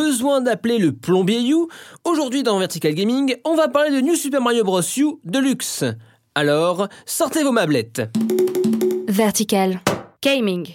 [0.00, 1.68] besoin d'appeler le plombier You
[2.04, 4.80] Aujourd'hui dans Vertical Gaming, on va parler de New Super Mario Bros.
[4.96, 5.84] U Deluxe.
[6.34, 8.00] Alors, sortez vos mablettes.
[9.08, 9.82] Vertical
[10.22, 10.68] Gaming.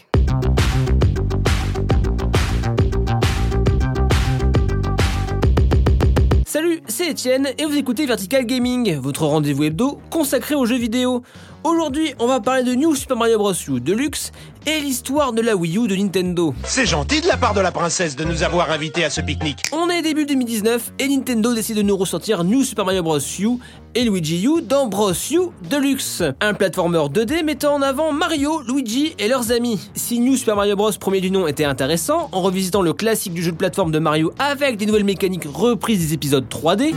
[6.46, 11.24] Salut, c'est Étienne et vous écoutez Vertical Gaming, votre rendez-vous hebdo consacré aux jeux vidéo.
[11.66, 13.52] Aujourd'hui, on va parler de New Super Mario Bros.
[13.52, 14.32] U Deluxe
[14.68, 16.54] et l'histoire de la Wii U de Nintendo.
[16.64, 19.64] C'est gentil de la part de la princesse de nous avoir invités à ce pique-nique.
[19.72, 23.18] On est début 2019 et Nintendo décide de nous ressortir New Super Mario Bros.
[23.18, 23.58] U
[23.96, 25.12] et Luigi U dans Bros.
[25.12, 29.90] U Deluxe, un platformer 2D mettant en avant Mario, Luigi et leurs amis.
[29.96, 30.92] Si New Super Mario Bros.
[31.00, 34.32] premier du nom était intéressant, en revisitant le classique du jeu de plateforme de Mario
[34.38, 36.94] avec des nouvelles mécaniques reprises des épisodes 3D,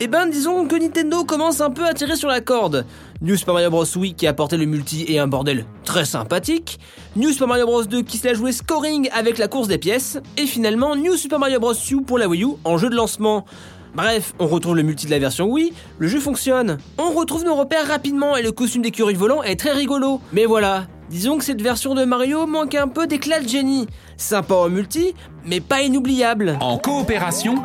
[0.00, 2.84] eh ben disons que Nintendo commence un peu à tirer sur la corde.
[3.22, 3.86] New Super Mario Bros.
[3.96, 6.78] Wii qui apportait le multi et un bordel très sympathique,
[7.16, 7.84] New Super Mario Bros.
[7.84, 11.38] 2 qui se la jouait scoring avec la course des pièces, et finalement New Super
[11.38, 11.72] Mario Bros.
[11.90, 13.46] U pour la Wii U en jeu de lancement.
[13.94, 16.76] Bref, on retrouve le multi de la version Wii, le jeu fonctionne.
[16.98, 20.20] On retrouve nos repères rapidement et le costume d'écureuil volant est très rigolo.
[20.34, 23.86] Mais voilà, disons que cette version de Mario manque un peu d'éclat de génie.
[24.16, 26.58] Sympa en multi, mais pas inoubliable.
[26.60, 27.56] En coopération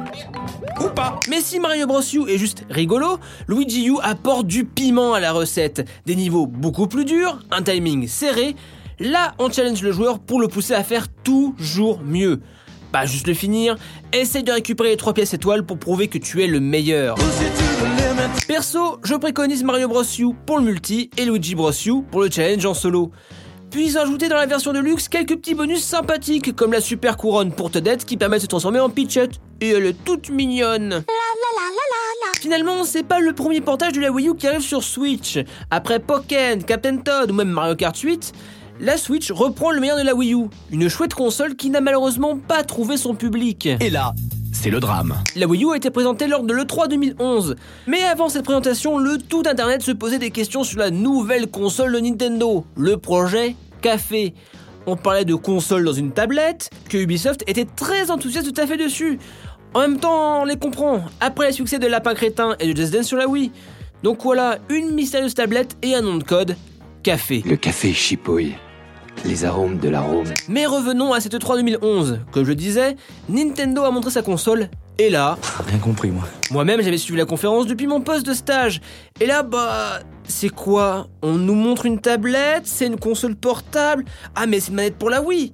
[0.79, 5.13] ou pas Mais si Mario Bros U est juste rigolo, Luigi U apporte du piment
[5.13, 5.87] à la recette.
[6.05, 8.55] Des niveaux beaucoup plus durs, un timing serré.
[8.99, 12.41] Là, on challenge le joueur pour le pousser à faire toujours mieux.
[12.91, 13.77] Pas juste le finir,
[14.11, 17.15] essaye de récupérer les 3 pièces étoiles pour prouver que tu es le meilleur.
[18.61, 22.29] Perso, je préconise Mario Bros U pour le multi et Luigi Bros U pour le
[22.29, 23.09] challenge en solo.
[23.71, 27.51] Puis ajouter dans la version de luxe quelques petits bonus sympathiques comme la super couronne
[27.51, 29.41] pour Toadette qui permet de se transformer en Peachette.
[29.61, 31.03] Et elle est toute mignonne.
[32.39, 35.39] Finalement, c'est pas le premier portage de la Wii U qui arrive sur Switch.
[35.71, 38.31] Après Pokken, Captain Toad ou même Mario Kart 8,
[38.79, 40.49] la Switch reprend le meilleur de la Wii U.
[40.69, 43.67] Une chouette console qui n'a malheureusement pas trouvé son public.
[43.79, 44.13] Et là,
[44.51, 45.15] c'est le drame.
[45.35, 47.55] La Wii U a été présentée lors de l'E3 2011.
[47.87, 51.93] Mais avant cette présentation, le tout internet se posait des questions sur la nouvelle console
[51.93, 54.33] de Nintendo, le projet Café.
[54.85, 58.77] On parlait de console dans une tablette, que Ubisoft était très enthousiaste tout à fait
[58.77, 59.19] dessus.
[59.73, 62.93] En même temps, on les comprend, après le succès de Lapin Crétin et de Just
[62.93, 63.51] Dance sur la Wii.
[64.03, 66.55] Donc voilà, une mystérieuse tablette et un nom de code,
[67.03, 67.41] Café.
[67.45, 68.55] Le café chipouille.
[69.25, 70.25] Les arômes de l'arôme.
[70.49, 72.19] Mais revenons à cette 3 2011.
[72.31, 72.95] Comme je disais,
[73.29, 75.37] Nintendo a montré sa console, et là,
[75.67, 76.23] Rien compris, moi.
[76.51, 78.81] moi-même j'avais suivi la conférence depuis mon poste de stage.
[79.19, 81.07] Et là, bah, c'est quoi?
[81.21, 84.05] On nous montre une tablette, c'est une console portable.
[84.35, 85.53] Ah, mais c'est une manette pour la Wii.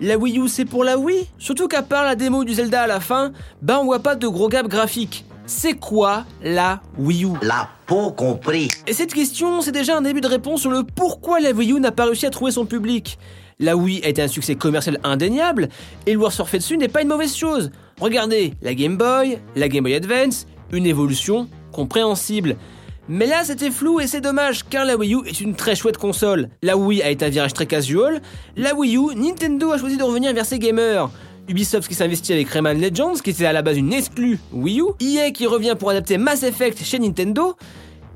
[0.00, 1.26] La Wii U, c'est pour la Wii?
[1.38, 3.32] Surtout qu'à part la démo du Zelda à la fin,
[3.62, 5.24] bah on voit pas de gros gap graphique.
[5.48, 8.68] C'est quoi la Wii U La peau compris.
[8.86, 11.80] Et cette question, c'est déjà un début de réponse sur le pourquoi la Wii U
[11.80, 13.18] n'a pas réussi à trouver son public.
[13.58, 15.70] La Wii a été un succès commercial indéniable,
[16.04, 17.70] et le surfer dessus n'est pas une mauvaise chose.
[17.98, 22.56] Regardez, la Game Boy, la Game Boy Advance, une évolution compréhensible.
[23.08, 25.96] Mais là, c'était flou et c'est dommage, car la Wii U est une très chouette
[25.96, 26.50] console.
[26.62, 28.20] La Wii a été un virage très casual.
[28.54, 31.08] La Wii U, Nintendo a choisi de revenir vers ses gamers.
[31.48, 34.84] Ubisoft qui s'investit avec Rayman Legends, qui était à la base une exclue Wii U,
[35.00, 37.56] EA qui revient pour adapter Mass Effect chez Nintendo,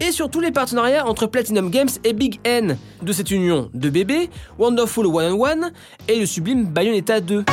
[0.00, 2.76] et surtout les partenariats entre Platinum Games et Big N.
[3.02, 4.28] De cette union, deux bébés,
[4.58, 5.70] Wonderful 101
[6.08, 7.44] et le sublime Bayonetta 2.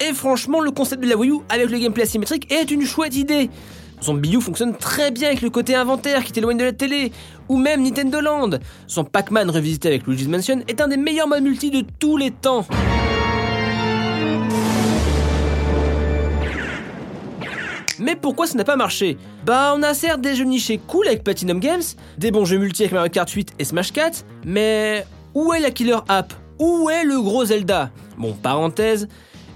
[0.00, 3.16] Et franchement, le concept de la Wii U avec le gameplay asymétrique est une chouette
[3.16, 3.50] idée.
[4.02, 7.12] Zombie U fonctionne très bien avec le côté inventaire qui t'éloigne de la télé,
[7.48, 8.50] ou même Nintendo Land.
[8.86, 12.30] Son Pac-Man revisité avec Luigi's Mansion est un des meilleurs modes multi de tous les
[12.30, 12.66] temps.
[18.02, 19.16] Mais pourquoi ça n'a pas marché?
[19.46, 21.82] Bah on a certes des jeux nichés cool avec Platinum Games,
[22.18, 25.70] des bons jeux multi avec Mario Kart 8 et Smash 4, mais où est la
[25.70, 26.34] killer app?
[26.58, 27.92] Où est le gros Zelda?
[28.18, 29.06] Bon, parenthèse,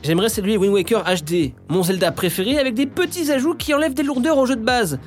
[0.04, 4.04] j'aimerais saluer Wind Waker HD, mon Zelda préféré avec des petits ajouts qui enlèvent des
[4.04, 5.00] lourdeurs au jeu de base.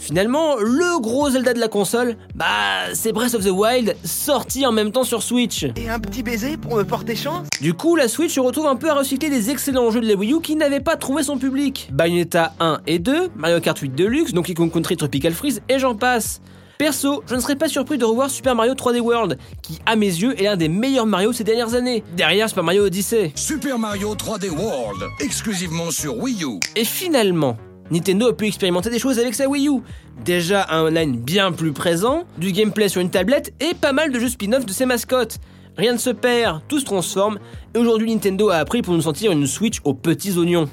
[0.00, 2.46] Finalement, le gros Zelda de la console, bah
[2.94, 5.66] c'est Breath of the Wild sorti en même temps sur Switch.
[5.76, 8.76] Et un petit baiser pour me porter chance Du coup, la Switch se retrouve un
[8.76, 11.36] peu à recycler des excellents jeux de la Wii U qui n'avaient pas trouvé son
[11.36, 11.90] public.
[11.92, 15.94] Bayonetta 1 et 2, Mario Kart 8 Deluxe, Donkey Kong Country Tropical Freeze et j'en
[15.94, 16.40] passe.
[16.78, 20.06] Perso, je ne serais pas surpris de revoir Super Mario 3D World, qui à mes
[20.06, 23.32] yeux est l'un des meilleurs Mario ces dernières années, derrière Super Mario Odyssey.
[23.34, 26.58] Super Mario 3D World, exclusivement sur Wii U.
[26.76, 27.58] Et finalement,
[27.90, 29.80] Nintendo a pu expérimenter des choses avec sa Wii U.
[30.24, 34.18] Déjà un online bien plus présent, du gameplay sur une tablette et pas mal de
[34.18, 35.38] jeux spin-off de ses mascottes.
[35.76, 37.38] Rien ne se perd, tout se transforme,
[37.74, 40.68] et aujourd'hui Nintendo a appris pour nous sentir une Switch aux petits oignons.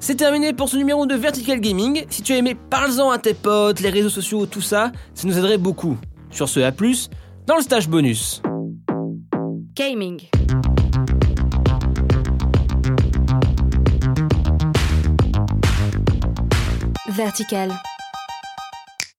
[0.00, 2.04] C'est terminé pour ce numéro de Vertical Gaming.
[2.08, 5.36] Si tu as aimé, parle-en à tes potes, les réseaux sociaux, tout ça, ça nous
[5.36, 5.96] aiderait beaucoup.
[6.30, 7.10] Sur ce, à plus,
[7.46, 8.40] dans le stage bonus.
[9.74, 10.20] Gaming.
[17.18, 17.97] Vertical.